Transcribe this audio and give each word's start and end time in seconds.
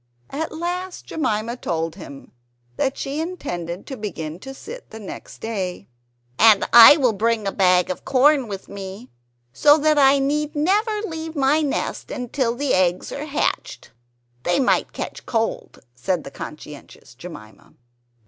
At 0.31 0.51
last 0.51 1.05
Jemima 1.05 1.55
told 1.57 1.93
him 1.93 2.31
that 2.75 2.97
she 2.97 3.19
intended 3.21 3.85
to 3.85 3.95
begin 3.95 4.39
to 4.39 4.51
sit 4.51 4.91
next 4.91 5.41
day 5.41 5.89
"and 6.39 6.67
I 6.73 6.97
will 6.97 7.13
bring 7.13 7.45
a 7.45 7.51
bag 7.51 7.91
of 7.91 8.03
corn 8.03 8.47
with 8.47 8.67
me, 8.67 9.11
so 9.53 9.77
that 9.77 9.99
I 9.99 10.17
need 10.17 10.55
never 10.55 11.01
leave 11.05 11.35
my 11.35 11.61
nest 11.61 12.09
until 12.09 12.55
the 12.55 12.73
eggs 12.73 13.11
are 13.11 13.25
hatched. 13.25 13.91
They 14.41 14.59
might 14.59 14.91
catch 14.91 15.27
cold," 15.27 15.77
said 15.93 16.23
the 16.23 16.31
conscientious 16.31 17.13
Jemima. 17.13 17.75